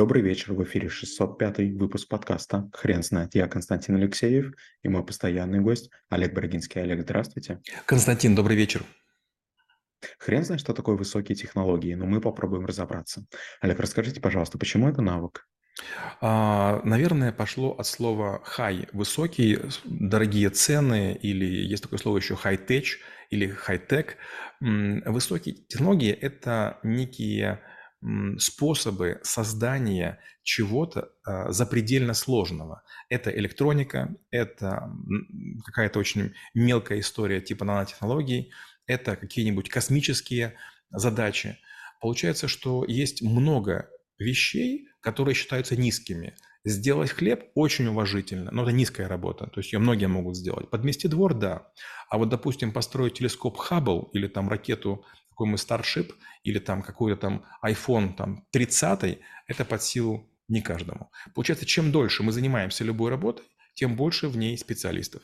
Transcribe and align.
Добрый 0.00 0.22
вечер, 0.22 0.54
в 0.54 0.64
эфире 0.64 0.88
605 0.88 1.58
выпуск 1.76 2.08
подкаста 2.08 2.70
«Хрен 2.72 3.02
знает». 3.02 3.34
Я 3.34 3.46
Константин 3.48 3.96
Алексеев 3.96 4.54
и 4.82 4.88
мой 4.88 5.04
постоянный 5.04 5.60
гость 5.60 5.90
Олег 6.08 6.32
Брагинский. 6.32 6.80
Олег, 6.80 7.02
здравствуйте. 7.02 7.60
Константин, 7.84 8.34
добрый 8.34 8.56
вечер. 8.56 8.82
Хрен 10.18 10.42
знает, 10.42 10.62
что 10.62 10.72
такое 10.72 10.96
высокие 10.96 11.36
технологии, 11.36 11.92
но 11.92 12.06
мы 12.06 12.22
попробуем 12.22 12.64
разобраться. 12.64 13.26
Олег, 13.60 13.78
расскажите, 13.78 14.22
пожалуйста, 14.22 14.56
почему 14.56 14.88
это 14.88 15.02
навык? 15.02 15.46
А, 16.22 16.80
наверное, 16.82 17.30
пошло 17.30 17.72
от 17.72 17.86
слова 17.86 18.42
high, 18.56 18.88
высокий, 18.94 19.58
дорогие 19.84 20.48
цены, 20.48 21.12
или 21.20 21.44
есть 21.44 21.82
такое 21.82 21.98
слово 21.98 22.16
еще 22.16 22.38
high-tech 22.42 22.86
или 23.28 23.54
high-tech. 23.68 24.14
Высокие 24.60 25.56
технологии– 25.56 26.10
это 26.22 26.78
некие 26.82 27.60
способы 28.38 29.20
создания 29.22 30.20
чего-то 30.42 31.10
а, 31.24 31.52
запредельно 31.52 32.14
сложного. 32.14 32.82
Это 33.08 33.30
электроника, 33.30 34.14
это 34.30 34.90
какая-то 35.64 35.98
очень 35.98 36.32
мелкая 36.54 37.00
история 37.00 37.40
типа 37.40 37.64
нанотехнологий, 37.64 38.52
это 38.86 39.16
какие-нибудь 39.16 39.68
космические 39.68 40.54
задачи. 40.90 41.58
Получается, 42.00 42.48
что 42.48 42.84
есть 42.86 43.22
много 43.22 43.90
вещей, 44.18 44.88
которые 45.00 45.34
считаются 45.34 45.76
низкими. 45.76 46.34
Сделать 46.64 47.10
хлеб 47.10 47.50
очень 47.54 47.86
уважительно, 47.86 48.50
но 48.50 48.62
это 48.62 48.72
низкая 48.72 49.08
работа, 49.08 49.46
то 49.46 49.60
есть 49.60 49.72
ее 49.72 49.78
многие 49.78 50.08
могут 50.08 50.36
сделать. 50.36 50.68
Подмести 50.68 51.08
двор– 51.08 51.32
да. 51.38 51.68
А 52.10 52.18
вот, 52.18 52.28
допустим, 52.28 52.72
построить 52.72 53.14
телескоп 53.14 53.56
Хаббл 53.56 54.10
или 54.12 54.26
там 54.26 54.48
ракету 54.48 55.04
какой-нибудь 55.40 55.60
Starship 55.60 56.14
или 56.42 56.58
там 56.58 56.82
какой-то 56.82 57.20
там 57.20 57.44
iPhone 57.64 58.14
там 58.14 58.46
30, 58.50 59.18
это 59.46 59.64
под 59.64 59.82
силу 59.82 60.28
не 60.48 60.60
каждому. 60.60 61.10
Получается, 61.34 61.64
чем 61.64 61.92
дольше 61.92 62.22
мы 62.22 62.32
занимаемся 62.32 62.84
любой 62.84 63.10
работой, 63.10 63.46
тем 63.74 63.96
больше 63.96 64.28
в 64.28 64.36
ней 64.36 64.58
специалистов. 64.58 65.22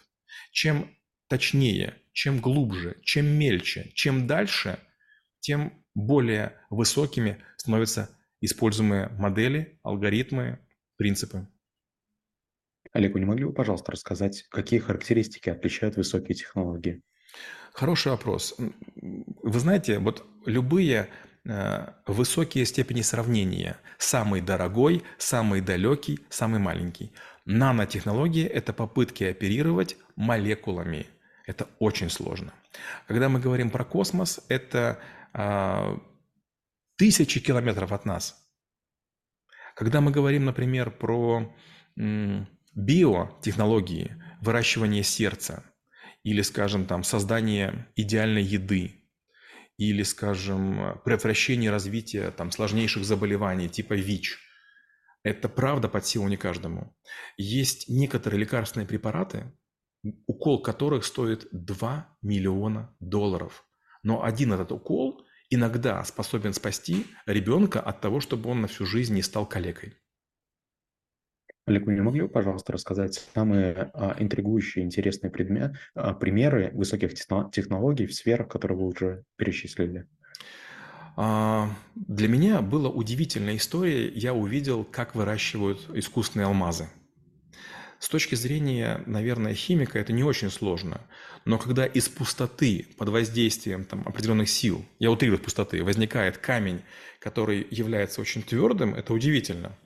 Чем 0.52 0.90
точнее, 1.28 1.96
чем 2.12 2.40
глубже, 2.40 2.96
чем 3.02 3.26
мельче, 3.26 3.90
чем 3.94 4.26
дальше, 4.26 4.78
тем 5.40 5.84
более 5.94 6.58
высокими 6.70 7.42
становятся 7.56 8.08
используемые 8.40 9.08
модели, 9.18 9.78
алгоритмы, 9.82 10.60
принципы. 10.96 11.48
Олег, 12.92 13.12
вы 13.12 13.20
не 13.20 13.26
могли 13.26 13.44
бы, 13.44 13.52
пожалуйста, 13.52 13.92
рассказать, 13.92 14.44
какие 14.48 14.80
характеристики 14.80 15.50
отличают 15.50 15.96
высокие 15.96 16.34
технологии? 16.34 17.02
Хороший 17.76 18.12
вопрос. 18.12 18.54
Вы 18.96 19.60
знаете, 19.60 19.98
вот 19.98 20.26
любые 20.46 21.10
э, 21.44 21.88
высокие 22.06 22.64
степени 22.64 23.02
сравнения, 23.02 23.76
самый 23.98 24.40
дорогой, 24.40 25.02
самый 25.18 25.60
далекий, 25.60 26.20
самый 26.30 26.58
маленький. 26.58 27.12
Нанотехнологии– 27.44 28.46
это 28.46 28.72
попытки 28.72 29.24
оперировать 29.24 29.98
молекулами. 30.16 31.06
Это 31.46 31.68
очень 31.78 32.08
сложно. 32.08 32.54
Когда 33.06 33.28
мы 33.28 33.40
говорим 33.40 33.70
про 33.70 33.84
космос, 33.84 34.40
это 34.48 34.98
э, 35.34 35.98
тысячи 36.96 37.40
километров 37.40 37.92
от 37.92 38.06
нас. 38.06 38.42
Когда 39.74 40.00
мы 40.00 40.12
говорим, 40.12 40.46
например, 40.46 40.90
про 40.90 41.54
биотехнологии, 41.94 44.16
выращивание 44.40 45.02
сердца– 45.02 45.62
или, 46.26 46.42
скажем, 46.42 46.86
там, 46.86 47.04
создание 47.04 47.86
идеальной 47.94 48.42
еды, 48.42 49.00
или, 49.76 50.02
скажем, 50.02 51.00
превращение 51.04 51.70
развития 51.70 52.32
там, 52.32 52.50
сложнейших 52.50 53.04
заболеваний 53.04 53.68
типа 53.68 53.94
ВИЧ. 53.94 54.36
Это 55.22 55.48
правда 55.48 55.88
под 55.88 56.04
силу 56.04 56.26
не 56.26 56.36
каждому. 56.36 56.96
Есть 57.36 57.88
некоторые 57.88 58.40
лекарственные 58.40 58.88
препараты, 58.88 59.52
укол 60.26 60.60
которых 60.62 61.04
стоит 61.04 61.46
2 61.52 62.18
миллиона 62.22 62.92
долларов. 62.98 63.64
Но 64.02 64.24
один 64.24 64.52
этот 64.52 64.72
укол 64.72 65.24
иногда 65.48 66.04
способен 66.04 66.54
спасти 66.54 67.06
ребенка 67.26 67.80
от 67.80 68.00
того, 68.00 68.18
чтобы 68.18 68.50
он 68.50 68.62
на 68.62 68.66
всю 68.66 68.84
жизнь 68.84 69.14
не 69.14 69.22
стал 69.22 69.46
калекой. 69.46 69.94
Олег, 71.66 71.84
вы 71.84 71.94
не 71.94 72.00
могли 72.00 72.22
бы, 72.22 72.28
пожалуйста, 72.28 72.72
рассказать 72.72 73.26
самые 73.34 73.90
а, 73.92 74.14
интригующие, 74.20 74.84
интересные 74.84 75.32
предмет, 75.32 75.72
а, 75.96 76.14
примеры 76.14 76.70
высоких 76.72 77.12
технологий 77.14 78.06
в 78.06 78.14
сферах, 78.14 78.46
которые 78.48 78.78
вы 78.78 78.86
уже 78.86 79.24
перечислили? 79.34 80.06
А, 81.16 81.68
для 81.96 82.28
меня 82.28 82.62
была 82.62 82.88
удивительная 82.88 83.56
история. 83.56 84.08
Я 84.08 84.32
увидел, 84.32 84.84
как 84.84 85.16
выращивают 85.16 85.90
искусственные 85.92 86.46
алмазы. 86.46 86.88
С 87.98 88.08
точки 88.08 88.36
зрения, 88.36 89.02
наверное, 89.06 89.54
химика 89.54 89.98
это 89.98 90.12
не 90.12 90.22
очень 90.22 90.50
сложно. 90.50 91.00
Но 91.44 91.58
когда 91.58 91.84
из 91.84 92.08
пустоты 92.08 92.86
под 92.96 93.08
воздействием 93.08 93.84
там, 93.86 94.02
определенных 94.06 94.48
сил, 94.48 94.84
я 95.00 95.10
утрирую 95.10 95.40
пустоты, 95.40 95.82
возникает 95.82 96.38
камень, 96.38 96.82
который 97.18 97.66
является 97.72 98.20
очень 98.20 98.44
твердым, 98.44 98.94
это 98.94 99.12
удивительно. 99.12 99.76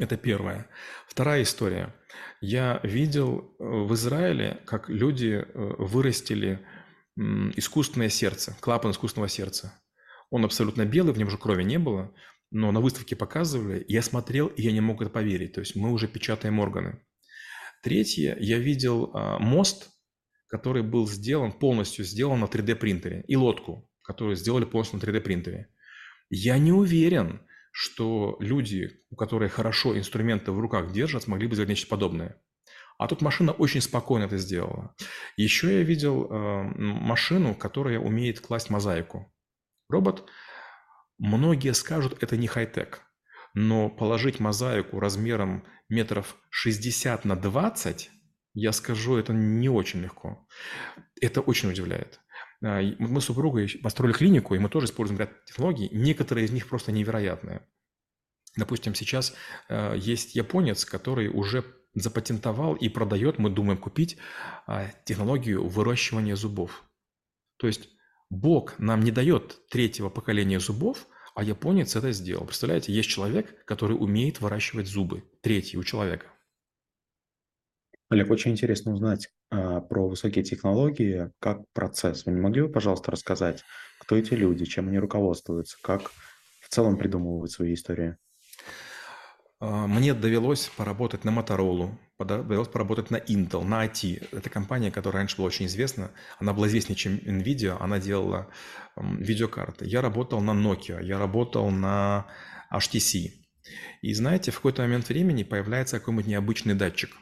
Это 0.00 0.16
первое. 0.16 0.66
Вторая 1.06 1.42
история. 1.42 1.94
Я 2.40 2.80
видел 2.82 3.54
э, 3.58 3.64
в 3.64 3.92
Израиле, 3.92 4.62
как 4.64 4.88
люди 4.88 5.44
э, 5.44 5.44
вырастили 5.78 6.58
искусственное 7.16 8.08
сердце, 8.08 8.56
клапан 8.60 8.92
искусственного 8.92 9.28
сердца. 9.28 9.78
Он 10.30 10.46
абсолютно 10.46 10.86
белый, 10.86 11.12
в 11.12 11.18
нем 11.18 11.28
уже 11.28 11.36
крови 11.36 11.64
не 11.64 11.78
было, 11.78 12.14
но 12.50 12.72
на 12.72 12.80
выставке 12.80 13.14
показывали, 13.14 13.84
я 13.88 14.00
смотрел, 14.00 14.46
и 14.46 14.62
я 14.62 14.72
не 14.72 14.80
мог 14.80 15.02
это 15.02 15.10
поверить. 15.10 15.52
То 15.52 15.60
есть 15.60 15.76
мы 15.76 15.92
уже 15.92 16.08
печатаем 16.08 16.60
органы. 16.60 17.04
Третье, 17.82 18.38
я 18.40 18.58
видел 18.58 19.10
а, 19.12 19.38
мост, 19.38 19.90
который 20.46 20.82
был 20.82 21.06
сделан, 21.08 21.52
полностью 21.52 22.06
сделан 22.06 22.40
на 22.40 22.46
3D 22.46 22.74
принтере, 22.76 23.22
и 23.28 23.36
лодку, 23.36 23.86
которую 24.02 24.36
сделали 24.36 24.64
полностью 24.64 24.98
на 24.98 25.02
3D 25.02 25.20
принтере. 25.20 25.68
Я 26.30 26.56
не 26.56 26.72
уверен, 26.72 27.42
что 27.82 28.36
люди, 28.40 28.90
у 29.08 29.16
которых 29.16 29.54
хорошо 29.54 29.96
инструменты 29.96 30.52
в 30.52 30.60
руках 30.60 30.92
держат, 30.92 31.22
смогли 31.22 31.46
бы 31.46 31.54
сделать 31.54 31.70
нечто 31.70 31.88
подобное. 31.88 32.38
А 32.98 33.08
тут 33.08 33.22
машина 33.22 33.52
очень 33.52 33.80
спокойно 33.80 34.24
это 34.24 34.36
сделала. 34.36 34.94
Еще 35.38 35.78
я 35.78 35.82
видел 35.82 36.26
э, 36.26 36.62
машину, 36.76 37.54
которая 37.54 37.98
умеет 37.98 38.40
класть 38.40 38.68
мозаику. 38.68 39.34
Робот, 39.88 40.28
многие 41.16 41.72
скажут, 41.72 42.22
это 42.22 42.36
не 42.36 42.48
хай-тек, 42.48 43.00
но 43.54 43.88
положить 43.88 44.40
мозаику 44.40 45.00
размером 45.00 45.64
метров 45.88 46.36
60 46.50 47.24
на 47.24 47.34
20, 47.34 48.10
я 48.52 48.72
скажу, 48.72 49.16
это 49.16 49.32
не 49.32 49.70
очень 49.70 50.02
легко. 50.02 50.46
Это 51.18 51.40
очень 51.40 51.70
удивляет. 51.70 52.20
А, 52.62 52.80
мы 52.98 53.20
с 53.20 53.24
супругой 53.24 53.68
построили 53.82 54.12
клинику, 54.12 54.54
и 54.54 54.58
мы 54.58 54.68
тоже 54.68 54.86
используем 54.86 55.18
ряд 55.18 55.44
технологий. 55.44 55.88
Некоторые 55.92 56.46
из 56.46 56.52
них 56.52 56.68
просто 56.68 56.92
невероятные. 56.92 57.66
Допустим, 58.56 58.94
сейчас 58.94 59.34
э, 59.68 59.94
есть 59.96 60.34
японец, 60.34 60.84
который 60.84 61.28
уже 61.28 61.64
запатентовал 61.94 62.74
и 62.74 62.88
продает, 62.88 63.38
мы 63.38 63.50
думаем 63.50 63.78
купить, 63.78 64.16
а, 64.66 64.90
технологию 65.04 65.66
выращивания 65.66 66.36
зубов. 66.36 66.84
То 67.58 67.66
есть 67.66 67.88
Бог 68.28 68.78
нам 68.78 69.00
не 69.00 69.10
дает 69.10 69.58
третьего 69.68 70.08
поколения 70.08 70.60
зубов, 70.60 71.06
а 71.34 71.42
японец 71.42 71.96
это 71.96 72.12
сделал. 72.12 72.44
Представляете, 72.44 72.92
есть 72.92 73.08
человек, 73.08 73.64
который 73.64 73.94
умеет 73.94 74.40
выращивать 74.40 74.86
зубы. 74.86 75.24
Третий 75.42 75.78
у 75.78 75.84
человека. 75.84 76.26
Олег, 78.10 78.28
очень 78.28 78.50
интересно 78.50 78.92
узнать 78.92 79.28
а, 79.50 79.80
про 79.80 80.08
высокие 80.08 80.42
технологии 80.42 81.30
как 81.38 81.60
процесс. 81.72 82.26
Вы 82.26 82.32
не 82.32 82.40
могли 82.40 82.62
бы, 82.62 82.68
пожалуйста, 82.68 83.12
рассказать, 83.12 83.62
кто 84.00 84.16
эти 84.16 84.34
люди, 84.34 84.64
чем 84.64 84.88
они 84.88 84.98
руководствуются, 84.98 85.78
как 85.80 86.10
в 86.60 86.68
целом 86.68 86.98
придумывают 86.98 87.52
свои 87.52 87.72
истории? 87.74 88.16
А, 89.60 89.86
мне 89.86 90.12
довелось 90.12 90.72
поработать 90.76 91.22
на 91.22 91.30
Motorola, 91.30 91.92
довелось 92.18 92.66
поработать 92.66 93.12
на 93.12 93.16
Intel, 93.18 93.62
на 93.62 93.86
IT. 93.86 94.36
Это 94.36 94.50
компания, 94.50 94.90
которая 94.90 95.20
раньше 95.20 95.36
была 95.36 95.46
очень 95.46 95.66
известна. 95.66 96.10
Она 96.40 96.52
была 96.52 96.66
известнее, 96.66 96.96
чем 96.96 97.14
NVIDIA. 97.14 97.76
Она 97.78 98.00
делала 98.00 98.50
видеокарты. 98.96 99.86
Я 99.86 100.02
работал 100.02 100.40
на 100.40 100.50
Nokia, 100.50 101.00
я 101.00 101.16
работал 101.16 101.70
на 101.70 102.26
HTC. 102.74 103.28
И 104.02 104.14
знаете, 104.14 104.50
в 104.50 104.56
какой-то 104.56 104.82
момент 104.82 105.08
времени 105.08 105.44
появляется 105.44 106.00
какой-нибудь 106.00 106.26
необычный 106.26 106.74
датчик– 106.74 107.10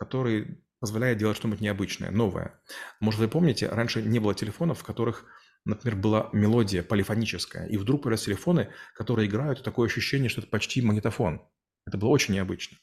который 0.00 0.64
позволяет 0.80 1.18
делать 1.18 1.36
что-нибудь 1.36 1.60
необычное, 1.60 2.10
новое. 2.10 2.58
Может, 3.00 3.20
вы 3.20 3.28
помните, 3.28 3.68
раньше 3.68 4.02
не 4.02 4.18
было 4.18 4.34
телефонов, 4.34 4.80
в 4.80 4.82
которых, 4.82 5.26
например, 5.66 5.96
была 5.96 6.30
мелодия 6.32 6.82
полифоническая, 6.82 7.68
и 7.68 7.76
вдруг 7.76 8.02
появились 8.02 8.24
телефоны, 8.24 8.70
которые 8.94 9.28
играют, 9.28 9.62
такое 9.62 9.88
ощущение, 9.88 10.30
что 10.30 10.40
это 10.40 10.50
почти 10.50 10.80
магнитофон. 10.80 11.42
Это 11.86 11.98
было 11.98 12.08
очень 12.08 12.34
необычно. 12.34 12.78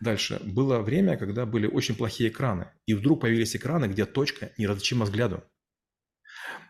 Дальше. 0.00 0.40
Было 0.44 0.78
время, 0.78 1.16
когда 1.16 1.44
были 1.44 1.66
очень 1.66 1.96
плохие 1.96 2.30
экраны, 2.30 2.68
и 2.86 2.94
вдруг 2.94 3.22
появились 3.22 3.56
экраны, 3.56 3.86
где 3.86 4.04
точка 4.04 4.52
неразличима 4.56 5.04
взгляду. 5.04 5.42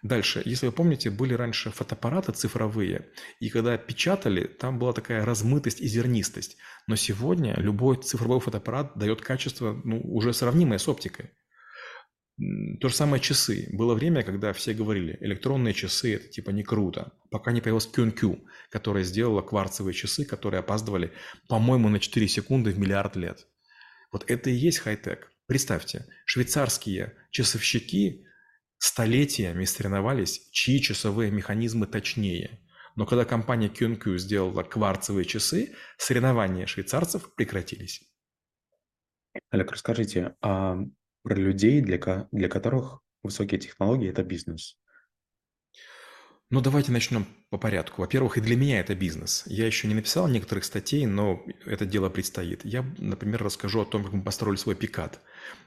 Дальше, 0.02 0.42
если 0.44 0.66
вы 0.66 0.72
помните, 0.72 1.10
были 1.10 1.34
раньше 1.34 1.70
фотоаппараты 1.70 2.32
цифровые, 2.32 3.12
и 3.38 3.50
когда 3.50 3.78
печатали, 3.78 4.48
там 4.48 4.80
была 4.80 4.92
такая 4.92 5.24
размытость 5.24 5.80
и 5.80 5.86
зернистость. 5.86 6.56
Но 6.88 6.96
сегодня 6.96 7.54
любой 7.56 8.02
цифровой 8.02 8.40
фотоаппарат 8.40 8.98
дает 8.98 9.20
качество 9.20 9.80
ну, 9.84 10.00
уже 10.02 10.32
сравнимое 10.32 10.78
с 10.78 10.88
оптикой. 10.88 11.30
То 12.80 12.88
же 12.88 12.94
самое 12.94 13.22
часы. 13.22 13.68
Было 13.72 13.94
время, 13.94 14.24
когда 14.24 14.52
все 14.52 14.74
говорили, 14.74 15.16
электронные 15.20 15.72
часы– 15.72 16.14
это 16.16 16.26
типа 16.28 16.50
не 16.50 16.64
круто. 16.64 17.12
Пока 17.30 17.52
не 17.52 17.60
появилась 17.60 17.88
QNQ, 17.88 18.40
которая 18.70 19.04
сделала 19.04 19.42
кварцевые 19.42 19.94
часы, 19.94 20.24
которые 20.24 20.60
опаздывали, 20.60 21.12
по-моему, 21.48 21.88
на 21.88 22.00
4 22.00 22.26
секунды 22.26 22.72
в 22.72 22.78
миллиард 22.78 23.14
лет. 23.14 23.46
Вот 24.10 24.24
это 24.28 24.50
и 24.50 24.54
есть 24.54 24.78
хай-тек. 24.78 25.30
Представьте, 25.46 26.06
швейцарские 26.24 27.14
часовщики 27.30 28.24
столетиями 28.82 29.64
соревновались, 29.64 30.48
чьи 30.50 30.80
часовые 30.80 31.30
механизмы 31.30 31.86
точнее. 31.86 32.58
Но 32.96 33.06
когда 33.06 33.24
компания 33.24 33.68
QNQ 33.68 34.18
сделала 34.18 34.64
кварцевые 34.64 35.24
часы, 35.24 35.76
соревнования 35.98 36.66
швейцарцев 36.66 37.32
прекратились. 37.36 38.02
Олег, 39.50 39.70
расскажите, 39.70 40.34
а 40.40 40.78
про 41.22 41.34
людей, 41.36 41.80
для, 41.80 42.28
для 42.32 42.48
которых 42.48 42.98
высокие 43.22 43.60
технологии– 43.60 44.10
это 44.10 44.24
бизнес? 44.24 44.80
Ну, 46.52 46.60
давайте 46.60 46.92
начнем 46.92 47.26
по 47.48 47.56
порядку. 47.56 48.02
Во-первых, 48.02 48.36
и 48.36 48.42
для 48.42 48.56
меня 48.56 48.78
это 48.78 48.94
бизнес. 48.94 49.42
Я 49.46 49.66
еще 49.66 49.88
не 49.88 49.94
написал 49.94 50.28
некоторых 50.28 50.64
статей, 50.64 51.06
но 51.06 51.42
это 51.64 51.86
дело 51.86 52.10
предстоит. 52.10 52.62
Я, 52.62 52.84
например, 52.98 53.42
расскажу 53.42 53.80
о 53.80 53.86
том, 53.86 54.04
как 54.04 54.12
мы 54.12 54.22
построили 54.22 54.58
свой 54.58 54.74
пикат 54.74 55.18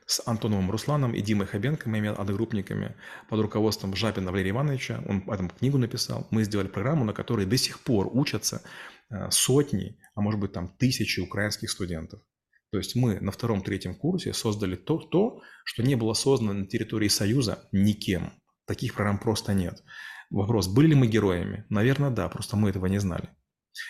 с 0.06 0.22
Антоновым 0.28 0.70
Русланом 0.70 1.16
и 1.16 1.22
Димой 1.22 1.48
Хабенко, 1.48 1.90
моими 1.90 2.10
одногруппниками, 2.10 2.94
под 3.30 3.40
руководством 3.40 3.96
Жапина 3.96 4.32
Валерия 4.32 4.52
Ивановича. 4.52 5.04
Он 5.08 5.24
этом 5.28 5.50
книгу 5.50 5.80
написал. 5.80 6.28
Мы 6.30 6.44
сделали 6.44 6.68
программу, 6.68 7.04
на 7.04 7.14
которой 7.14 7.48
до 7.48 7.58
сих 7.58 7.80
пор 7.80 8.08
учатся 8.16 8.62
э, 9.10 9.32
сотни, 9.32 9.98
а 10.14 10.22
может 10.22 10.40
быть 10.40 10.54
там 10.54 10.68
тысячи 10.78 11.20
украинских 11.20 11.72
студентов. 11.72 12.22
То 12.72 12.78
есть 12.78 12.96
мы 12.96 13.20
на 13.22 13.32
втором-третьем 13.32 13.96
курсе 13.96 14.34
создали 14.34 14.76
то, 14.76 15.00
то, 15.00 15.42
что 15.64 15.82
не 15.82 15.96
было 15.96 16.14
создано 16.14 16.54
на 16.54 16.68
территории 16.68 17.08
Союза 17.08 17.68
никем. 17.72 18.34
Таких 18.68 18.94
программ 18.94 19.18
просто 19.18 19.56
нет. 19.56 19.82
Вопрос, 20.30 20.68
были 20.68 20.88
ли 20.88 20.96
мы 20.96 21.08
героями? 21.08 21.66
Наверное, 21.70 22.10
да, 22.10 22.28
просто 22.30 22.56
мы 22.56 22.70
этого 22.70 22.88
не 22.88 23.00
знали. 23.00 23.30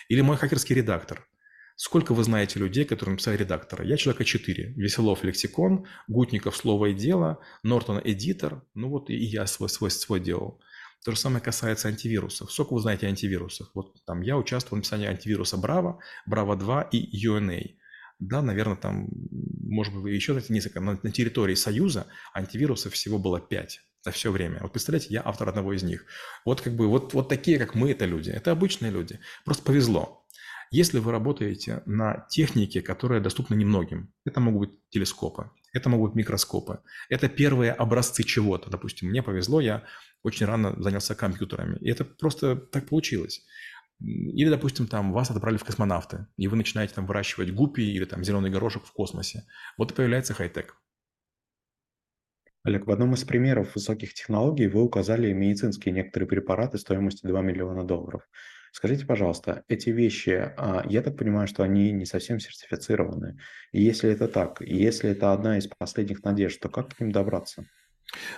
Или 0.08 0.20
мой 0.20 0.36
хакерский 0.36 0.74
редактор. 0.74 1.26
Сколько 1.76 2.14
вы 2.14 2.24
знаете 2.24 2.58
людей, 2.58 2.86
которые 2.86 3.12
написали 3.12 3.36
редактора? 3.36 3.84
Я 3.84 3.98
человека 3.98 4.24
4. 4.24 4.74
Веселов 4.76 5.24
лексикон, 5.24 5.86
Гутников 6.08 6.56
слово 6.56 6.86
и 6.86 6.94
дело, 6.94 7.38
Нортон 7.62 8.00
эдитор, 8.02 8.64
ну 8.74 8.88
вот 8.88 9.10
и 9.10 9.16
я 9.16 9.46
свой, 9.46 9.68
свой, 9.68 9.90
свой 9.90 10.20
делал. 10.20 10.58
То 11.04 11.12
же 11.12 11.18
самое 11.18 11.42
касается 11.42 11.88
антивирусов. 11.88 12.50
Сколько 12.50 12.72
вы 12.72 12.80
знаете 12.80 13.06
о 13.06 13.10
антивирусах? 13.10 13.70
Вот 13.74 13.94
там 14.06 14.22
я 14.22 14.38
участвовал 14.38 14.76
в 14.76 14.78
написании 14.78 15.06
антивируса 15.06 15.58
Браво, 15.58 16.00
Браво 16.24 16.56
2 16.56 16.88
и 16.92 17.26
UNA. 17.26 17.76
Да, 18.18 18.40
наверное, 18.40 18.76
там, 18.76 19.08
может 19.30 19.94
быть, 19.94 20.14
еще 20.14 20.40
несколько. 20.48 20.80
Но 20.80 20.98
на 21.02 21.12
территории 21.12 21.54
Союза 21.54 22.06
антивирусов 22.34 22.94
всего 22.94 23.18
было 23.18 23.38
5 23.38 23.80
за 24.06 24.12
все 24.12 24.30
время. 24.30 24.60
Вот 24.62 24.72
представляете, 24.72 25.08
я 25.10 25.22
автор 25.24 25.48
одного 25.48 25.72
из 25.72 25.82
них. 25.82 26.04
Вот 26.44 26.60
как 26.60 26.74
бы 26.74 26.86
вот, 26.86 27.12
вот 27.12 27.28
такие, 27.28 27.58
как 27.58 27.74
мы, 27.74 27.90
это 27.90 28.04
люди. 28.04 28.30
Это 28.30 28.52
обычные 28.52 28.92
люди. 28.92 29.18
Просто 29.44 29.64
повезло. 29.64 30.24
Если 30.70 31.00
вы 31.00 31.10
работаете 31.10 31.82
на 31.86 32.26
технике, 32.30 32.82
которая 32.82 33.20
доступна 33.20 33.54
немногим, 33.54 34.12
это 34.24 34.40
могут 34.40 34.60
быть 34.60 34.78
телескопы, 34.90 35.50
это 35.72 35.88
могут 35.88 36.12
быть 36.12 36.18
микроскопы, 36.18 36.78
это 37.08 37.28
первые 37.28 37.72
образцы 37.72 38.22
чего-то. 38.22 38.70
Допустим, 38.70 39.08
мне 39.08 39.22
повезло, 39.22 39.60
я 39.60 39.82
очень 40.22 40.46
рано 40.46 40.80
занялся 40.80 41.14
компьютерами. 41.14 41.78
И 41.80 41.90
это 41.90 42.04
просто 42.04 42.56
так 42.56 42.88
получилось. 42.88 43.44
Или, 44.00 44.50
допустим, 44.50 44.86
там 44.86 45.12
вас 45.12 45.30
отправили 45.30 45.58
в 45.58 45.64
космонавты, 45.64 46.26
и 46.36 46.46
вы 46.48 46.56
начинаете 46.56 46.94
там 46.94 47.06
выращивать 47.06 47.52
гуппи 47.52 47.80
или 47.80 48.04
там 48.04 48.22
зеленый 48.22 48.50
горошек 48.50 48.84
в 48.84 48.92
космосе. 48.92 49.44
Вот 49.78 49.90
и 49.90 49.94
появляется 49.94 50.34
хай-тек. 50.34 50.76
Олег, 52.66 52.88
в 52.88 52.90
одном 52.90 53.14
из 53.14 53.22
примеров 53.22 53.76
высоких 53.76 54.12
технологий 54.12 54.66
вы 54.66 54.82
указали 54.82 55.32
медицинские 55.32 55.94
некоторые 55.94 56.26
препараты 56.26 56.78
стоимостью 56.78 57.30
2 57.30 57.40
миллиона 57.40 57.84
долларов. 57.84 58.22
Скажите, 58.72 59.06
пожалуйста, 59.06 59.62
эти 59.68 59.90
вещи, 59.90 60.52
а, 60.56 60.82
я 60.84 61.00
так 61.02 61.16
понимаю, 61.16 61.46
что 61.46 61.62
они 61.62 61.92
не 61.92 62.04
совсем 62.06 62.40
сертифицированы. 62.40 63.38
И 63.70 63.80
если 63.80 64.10
это 64.10 64.26
так, 64.26 64.60
если 64.62 65.10
это 65.10 65.32
одна 65.32 65.58
из 65.58 65.68
последних 65.78 66.24
надежд, 66.24 66.58
то 66.60 66.68
как 66.68 66.92
к 66.92 66.98
ним 66.98 67.12
добраться? 67.12 67.64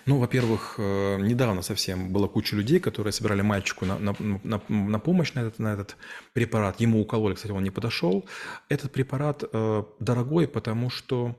Ну, 0.05 0.19
во-первых, 0.19 0.75
э, 0.77 1.17
недавно 1.21 1.63
совсем 1.63 2.13
была 2.13 2.29
куча 2.29 2.55
людей, 2.55 2.81
которые 2.81 3.15
собирали 3.15 3.41
мальчику 3.41 3.87
на, 3.87 3.99
на, 3.99 4.15
на, 4.19 4.61
на 4.69 4.99
помощь 4.99 5.33
на 5.33 5.41
этот, 5.41 5.59
на 5.59 5.73
этот 5.73 5.97
препарат. 6.35 6.81
Ему 6.81 7.01
укололи, 7.01 7.35
кстати, 7.35 7.53
он 7.53 7.65
не 7.65 7.71
подошел. 7.71 8.29
Этот 8.69 8.93
препарат 8.93 9.43
э, 9.51 9.83
дорогой, 10.01 10.49
потому 10.49 10.91
что 10.91 11.35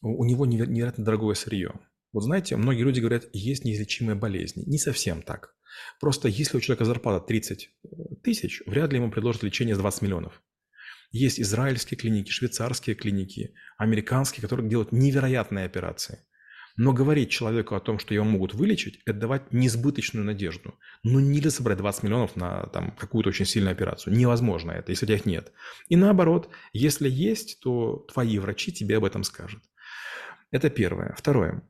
у 0.00 0.24
него 0.24 0.46
невероятно 0.46 1.04
дорогое 1.04 1.34
сырье. 1.34 1.74
Вот 2.12 2.22
знаете, 2.22 2.56
многие 2.56 2.82
люди 2.82 3.00
говорят, 3.00 3.26
есть 3.32 3.64
неизлечимые 3.64 4.16
болезни. 4.16 4.64
Не 4.66 4.78
совсем 4.78 5.22
так. 5.22 5.54
Просто 6.00 6.28
если 6.28 6.56
у 6.56 6.60
человека 6.60 6.84
зарплата 6.84 7.26
30 7.26 7.68
э, 7.68 7.88
тысяч, 8.22 8.62
вряд 8.66 8.92
ли 8.92 8.98
ему 8.98 9.10
предложат 9.10 9.42
лечение 9.42 9.74
с 9.74 9.78
20 9.78 10.02
миллионов. 10.02 10.42
Есть 11.10 11.40
израильские 11.40 11.98
клиники, 11.98 12.30
швейцарские 12.30 12.94
клиники, 12.94 13.54
американские, 13.78 14.42
которые 14.42 14.68
делают 14.68 14.92
невероятные 14.92 15.64
операции. 15.64 16.18
Но 16.76 16.92
говорить 16.92 17.30
человеку 17.30 17.74
о 17.74 17.80
том, 17.80 17.98
что 17.98 18.14
его 18.14 18.24
могут 18.24 18.54
вылечить, 18.54 19.00
это 19.04 19.18
давать 19.18 19.52
несбыточную 19.52 20.24
надежду. 20.24 20.74
Ну, 21.02 21.18
нельзя 21.18 21.50
собрать 21.50 21.78
20 21.78 22.04
миллионов 22.04 22.36
на 22.36 22.66
там, 22.68 22.92
какую-то 22.92 23.30
очень 23.30 23.46
сильную 23.46 23.72
операцию. 23.72 24.14
Невозможно 24.14 24.70
это, 24.70 24.92
если 24.92 25.04
у 25.04 25.08
тебя 25.08 25.16
их 25.16 25.26
нет. 25.26 25.52
И 25.88 25.96
наоборот, 25.96 26.50
если 26.72 27.08
есть, 27.10 27.58
то 27.60 28.06
твои 28.12 28.38
врачи 28.38 28.72
тебе 28.72 28.98
об 28.98 29.04
этом 29.04 29.24
скажут. 29.24 29.62
Это 30.52 30.70
первое. 30.70 31.14
Второе. 31.18 31.68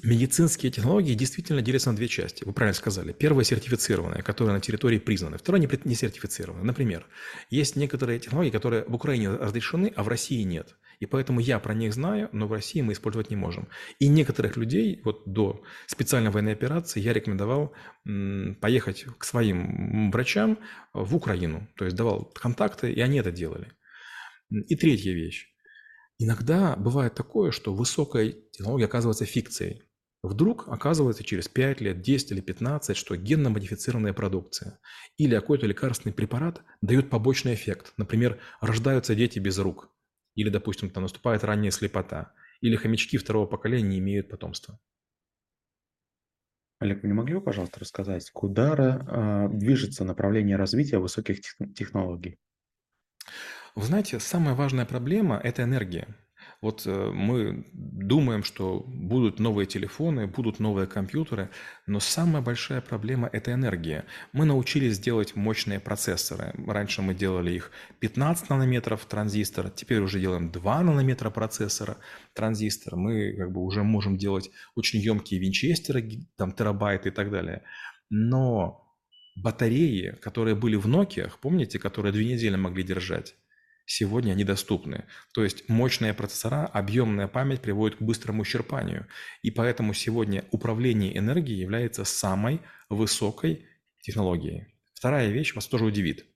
Медицинские 0.00 0.70
технологии 0.70 1.14
действительно 1.14 1.60
делятся 1.60 1.90
на 1.90 1.96
две 1.96 2.06
части. 2.06 2.44
Вы 2.44 2.52
правильно 2.52 2.74
сказали. 2.74 3.12
Первая 3.12 3.44
сертифицированная, 3.44 4.22
которая 4.22 4.54
на 4.54 4.60
территории 4.60 5.00
признана. 5.00 5.38
Вторая 5.38 5.60
не 5.60 5.94
сертифицированная. 5.96 6.64
Например, 6.64 7.04
есть 7.50 7.74
некоторые 7.74 8.20
технологии, 8.20 8.50
которые 8.50 8.84
в 8.84 8.94
Украине 8.94 9.30
разрешены, 9.30 9.92
а 9.96 10.04
в 10.04 10.08
России 10.08 10.42
нет. 10.42 10.76
И 11.00 11.06
поэтому 11.06 11.40
я 11.40 11.58
про 11.58 11.74
них 11.74 11.94
знаю, 11.94 12.28
но 12.30 12.46
в 12.46 12.52
России 12.52 12.80
мы 12.80 12.92
использовать 12.92 13.30
не 13.30 13.36
можем. 13.36 13.66
И 13.98 14.06
некоторых 14.06 14.56
людей 14.56 15.00
вот 15.04 15.22
до 15.26 15.64
специальной 15.86 16.30
военной 16.30 16.52
операции 16.52 17.00
я 17.00 17.12
рекомендовал 17.12 17.74
поехать 18.60 19.04
к 19.18 19.24
своим 19.24 20.12
врачам 20.12 20.60
в 20.94 21.16
Украину. 21.16 21.68
То 21.76 21.86
есть 21.86 21.96
давал 21.96 22.24
контакты, 22.24 22.92
и 22.92 23.00
они 23.00 23.18
это 23.18 23.32
делали. 23.32 23.72
И 24.50 24.76
третья 24.76 25.12
вещь. 25.12 25.52
Иногда 26.18 26.76
бывает 26.76 27.14
такое, 27.14 27.50
что 27.50 27.74
высокая 27.74 28.32
технология 28.52 28.86
оказывается 28.86 29.24
фикцией. 29.24 29.82
Вдруг 30.28 30.68
оказывается 30.68 31.24
через 31.24 31.48
5 31.48 31.80
лет, 31.80 32.02
10 32.02 32.32
или 32.32 32.42
15, 32.42 32.94
что 32.94 33.16
генно-модифицированная 33.16 34.12
продукция 34.12 34.78
или 35.16 35.34
какой-то 35.34 35.66
лекарственный 35.66 36.12
препарат 36.12 36.60
дает 36.82 37.08
побочный 37.08 37.54
эффект. 37.54 37.94
Например, 37.96 38.38
рождаются 38.60 39.14
дети 39.14 39.38
без 39.38 39.58
рук. 39.58 39.90
Или, 40.34 40.50
допустим, 40.50 40.90
там 40.90 41.04
наступает 41.04 41.44
ранняя 41.44 41.70
слепота. 41.70 42.34
Или 42.60 42.76
хомячки 42.76 43.16
второго 43.16 43.46
поколения 43.46 43.88
не 43.88 43.98
имеют 44.00 44.28
потомства. 44.28 44.78
Олег, 46.78 47.02
вы 47.02 47.08
не 47.08 47.14
могли 47.14 47.36
бы, 47.36 47.40
пожалуйста, 47.40 47.80
рассказать, 47.80 48.30
куда 48.30 48.74
э, 48.76 49.48
движется 49.56 50.04
направление 50.04 50.56
развития 50.56 50.98
высоких 50.98 51.40
технологий? 51.74 52.38
Вы 53.74 53.86
знаете, 53.86 54.20
самая 54.20 54.54
важная 54.54 54.84
проблема– 54.84 55.40
это 55.42 55.62
энергия. 55.62 56.06
Вот 56.60 56.86
э, 56.86 57.10
мы 57.12 57.64
думаем, 57.72 58.42
что 58.42 58.80
будут 58.86 59.38
новые 59.38 59.66
телефоны, 59.66 60.26
будут 60.26 60.58
новые 60.58 60.88
компьютеры, 60.88 61.50
но 61.86 62.00
самая 62.00 62.42
большая 62.42 62.80
проблема– 62.80 63.30
это 63.32 63.52
энергия. 63.52 64.04
Мы 64.32 64.44
научились 64.44 64.98
делать 64.98 65.36
мощные 65.36 65.78
процессоры. 65.78 66.52
Раньше 66.66 67.00
мы 67.00 67.14
делали 67.14 67.52
их 67.52 67.70
15 68.00 68.50
нанометров 68.50 69.04
транзистор, 69.04 69.70
теперь 69.70 70.00
уже 70.00 70.18
делаем 70.18 70.50
2 70.50 70.82
нанометра 70.82 71.30
процессора 71.30 71.96
транзистор. 72.34 72.96
Мы 72.96 73.34
как 73.36 73.52
бы 73.52 73.60
уже 73.62 73.84
можем 73.84 74.16
делать 74.16 74.50
очень 74.74 74.98
емкие 74.98 75.40
винчестеры, 75.40 76.26
там 76.36 76.50
терабайты 76.50 77.10
и 77.10 77.12
так 77.12 77.30
далее. 77.30 77.62
Но 78.10 78.84
батареи, 79.36 80.16
которые 80.20 80.56
были 80.56 80.74
в 80.74 80.86
Nokia, 80.86 81.30
помните, 81.40 81.78
которые 81.78 82.12
две 82.12 82.24
недели 82.32 82.56
могли 82.56 82.82
держать, 82.82 83.36
сегодня 83.88 84.32
они 84.32 84.44
доступны. 84.44 85.06
То 85.32 85.42
есть 85.42 85.68
мощные 85.68 86.12
процессора, 86.12 86.66
объемная 86.66 87.26
память 87.26 87.62
приводит 87.62 87.98
к 87.98 88.02
быстрому 88.02 88.42
исчерпанию. 88.42 89.06
И 89.42 89.50
поэтому 89.50 89.94
сегодня 89.94 90.44
управление 90.50 91.16
энергией 91.16 91.58
является 91.58 92.04
самой 92.04 92.60
высокой 92.90 93.66
технологией. 94.02 94.66
Вторая 94.92 95.30
вещь 95.30 95.54
вас 95.54 95.66
тоже 95.66 95.86
удивит. 95.86 96.26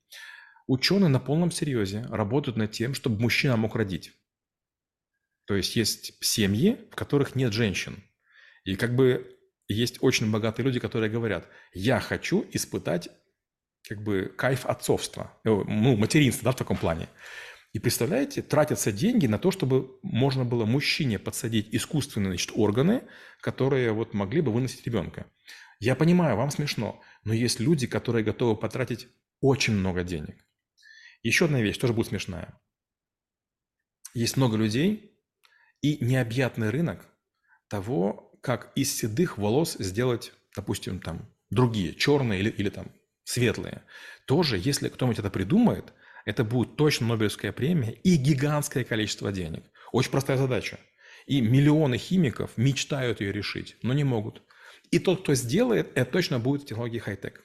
Ученые 0.65 1.09
на 1.09 1.19
полном 1.19 1.51
серьезе 1.51 2.01
работают 2.09 2.57
над 2.57 2.71
тем, 2.71 2.95
чтобы 2.95 3.21
мужчина 3.21 3.55
мог 3.55 3.75
родить. 3.75 4.13
То 5.45 5.55
есть 5.55 5.75
есть 5.75 6.23
семьи, 6.23 6.79
в 6.91 6.95
которых 6.95 7.35
нет 7.35 7.53
женщин. 7.53 8.03
И 8.63 8.75
как 8.75 8.95
бы 8.95 9.37
есть 9.67 10.01
очень 10.01 10.31
богатые 10.31 10.65
люди, 10.65 10.79
которые 10.79 11.11
говорят, 11.11 11.47
я 11.73 11.99
хочу 11.99 12.47
испытать 12.51 13.09
как 13.87 14.03
бы 14.03 14.33
кайф 14.37 14.65
отцовства, 14.65 15.37
э, 15.43 15.49
ну, 15.49 15.95
материнства, 15.97 16.45
да, 16.45 16.51
в 16.51 16.55
таком 16.55 16.77
плане. 16.77 17.09
И 17.73 17.79
представляете, 17.79 18.41
тратятся 18.41 18.91
деньги 18.91 19.25
на 19.25 19.39
то, 19.39 19.49
чтобы 19.49 19.97
можно 20.03 20.45
было 20.45 20.65
мужчине 20.65 21.17
подсадить 21.17 21.69
искусственные 21.71 22.31
значит, 22.31 22.51
органы, 22.53 23.03
которые 23.41 23.91
вот 23.93 24.13
могли 24.13 24.41
бы 24.41 24.51
выносить 24.51 24.85
ребенка. 24.85 25.25
Я 25.79 25.95
понимаю, 25.95 26.37
вам 26.37 26.51
смешно, 26.51 27.01
но 27.23 27.33
есть 27.33 27.59
люди, 27.59 27.87
которые 27.87 28.23
готовы 28.23 28.55
потратить 28.55 29.07
очень 29.41 29.73
много 29.73 30.03
денег. 30.03 30.45
Еще 31.23 31.45
одна 31.45 31.61
вещь, 31.61 31.77
тоже 31.77 31.93
будет 31.93 32.07
смешная. 32.07 32.59
Есть 34.13 34.37
много 34.37 34.55
людей 34.55 35.17
и 35.81 35.97
необъятный 36.03 36.69
рынок 36.69 37.09
того, 37.67 38.37
как 38.41 38.71
из 38.75 38.95
седых 38.95 39.37
волос 39.39 39.77
сделать, 39.79 40.31
допустим, 40.55 40.99
там 40.99 41.27
другие, 41.49 41.95
черные 41.95 42.39
или, 42.39 42.49
или 42.49 42.69
там 42.69 42.91
светлые. 43.23 43.83
Тоже, 44.25 44.57
если 44.57 44.89
кто-нибудь 44.89 45.19
это 45.19 45.29
придумает, 45.29 45.93
это 46.25 46.43
будет 46.43 46.75
точно 46.75 47.07
Нобелевская 47.07 47.51
премия 47.51 47.91
и 47.91 48.15
гигантское 48.15 48.83
количество 48.83 49.31
денег. 49.31 49.63
Очень 49.91 50.11
простая 50.11 50.37
задача. 50.37 50.79
И 51.25 51.41
миллионы 51.41 51.97
химиков 51.97 52.51
мечтают 52.57 53.21
ее 53.21 53.31
решить, 53.31 53.77
но 53.81 53.93
не 53.93 54.03
могут. 54.03 54.41
И 54.91 54.99
тот, 54.99 55.23
кто 55.23 55.33
сделает, 55.33 55.91
это 55.95 56.11
точно 56.11 56.39
будет 56.39 56.65
технологии 56.65 56.99
хай-тек. 56.99 57.43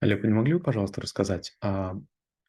Олег, 0.00 0.22
вы 0.22 0.28
не 0.28 0.34
могли 0.34 0.54
бы, 0.54 0.60
пожалуйста, 0.60 1.00
рассказать, 1.00 1.56
а 1.62 1.94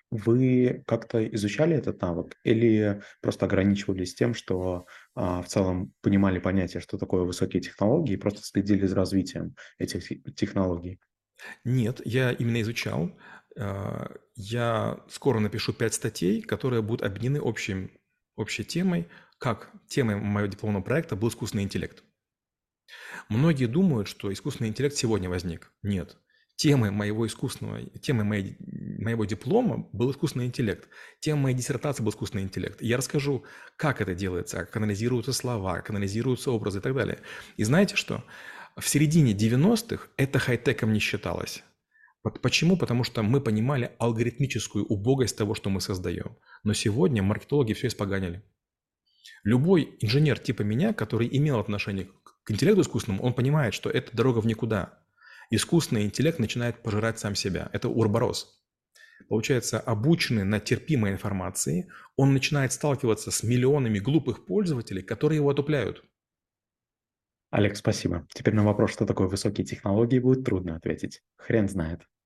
вы 0.09 0.83
как-то 0.87 1.25
изучали 1.27 1.75
этот 1.75 2.01
навык 2.01 2.35
или 2.43 3.01
просто 3.21 3.45
ограничивались 3.45 4.15
тем, 4.15 4.33
что 4.33 4.85
а, 5.15 5.41
в 5.41 5.47
целом 5.47 5.93
понимали 6.01 6.39
понятие, 6.39 6.81
что 6.81 6.97
такое 6.97 7.23
высокие 7.23 7.61
технологии, 7.61 8.13
и 8.13 8.17
просто 8.17 8.41
следили 8.41 8.85
за 8.85 8.95
развитием 8.95 9.55
этих 9.77 10.07
технологий? 10.35 10.99
Нет, 11.63 12.01
я 12.05 12.31
именно 12.31 12.61
изучал. 12.61 13.11
А, 13.57 14.11
я 14.35 14.99
скоро 15.09 15.39
напишу 15.39 15.73
пять 15.73 15.93
статей, 15.93 16.41
которые 16.41 16.81
будут 16.81 17.03
объединены 17.03 17.39
общим, 17.43 17.91
общей 18.35 18.63
темой, 18.63 19.07
как 19.39 19.71
темой 19.87 20.15
моего 20.15 20.47
дипломного 20.47 20.83
проекта 20.83 21.15
был 21.15 21.29
искусственный 21.29 21.63
интеллект. 21.63 22.03
Многие 23.29 23.65
думают, 23.65 24.07
что 24.07 24.31
искусственный 24.31 24.69
интеллект 24.69 24.95
сегодня 24.95 25.29
возник. 25.29 25.71
Нет. 25.83 26.17
Темой 26.55 26.89
моего 26.89 27.27
искусственного, 27.27 27.83
темой 27.99 28.25
моей, 28.25 28.57
моего 28.59 29.25
диплома 29.25 29.87
был 29.91 30.09
искусственный 30.11 30.47
интеллект. 30.47 30.89
Темой 31.19 31.43
моей 31.43 31.55
диссертации 31.55 32.01
был 32.01 32.11
искусственный 32.11 32.45
интеллект. 32.45 32.81
Я 32.81 32.97
расскажу, 32.97 33.45
как 33.75 34.01
это 34.01 34.15
делается, 34.15 34.57
как 34.57 34.75
анализируются 34.75 35.33
слова, 35.33 35.75
как 35.75 35.91
анализируются 35.91 36.49
образы 36.49 36.79
и 36.79 36.81
так 36.81 36.95
далее. 36.95 37.19
И 37.57 37.63
знаете 37.63 37.95
что? 37.95 38.23
В 38.77 38.87
середине 38.87 39.33
90-х 39.33 40.09
это 40.17 40.37
хай-теком 40.37 40.93
не 40.93 40.99
считалось. 40.99 41.63
Почему? 42.43 42.77
Потому 42.77 43.03
что 43.03 43.23
мы 43.23 43.41
понимали 43.41 43.91
алгоритмическую 43.97 44.85
убогость 44.85 45.35
того, 45.35 45.55
что 45.55 45.71
мы 45.71 45.81
создаем. 45.81 46.37
Но 46.63 46.73
сегодня 46.73 47.23
маркетологи 47.23 47.73
все 47.73 47.87
испоганили. 47.87 48.43
Любой 49.43 49.97
инженер 49.99 50.37
типа 50.37 50.61
меня, 50.61 50.93
который 50.93 51.27
имел 51.31 51.59
отношение 51.59 52.09
к 52.43 52.51
интеллекту 52.51 52.81
искусственному, 52.81 53.23
он 53.23 53.33
понимает, 53.33 53.73
что 53.73 53.89
это 53.89 54.15
дорога 54.15 54.41
в 54.41 54.45
никуда. 54.45 54.99
Искусственный 55.49 56.03
интеллект 56.03 56.37
начинает 56.37 56.83
пожирать 56.83 57.17
сам 57.17 57.33
себя. 57.33 57.71
Это 57.73 57.89
урборос. 57.89 58.61
Получается, 59.27 59.79
обученный 59.79 60.43
на 60.43 60.59
терпимой 60.59 61.11
информации, 61.13 61.89
он 62.15 62.31
начинает 62.31 62.73
сталкиваться 62.73 63.31
с 63.31 63.41
миллионами 63.41 63.97
глупых 63.97 64.45
пользователей, 64.45 65.01
которые 65.01 65.37
его 65.37 65.49
отупляют. 65.49 66.03
Олег, 67.49 67.75
спасибо. 67.75 68.27
Теперь 68.33 68.53
на 68.53 68.63
вопрос, 68.63 68.91
что 68.91 69.05
такое 69.05 69.27
высокие 69.27 69.65
технологии, 69.65 70.19
будет 70.19 70.43
трудно 70.45 70.75
ответить. 70.75 71.21
Хрен 71.37 71.67
знает. 71.67 72.07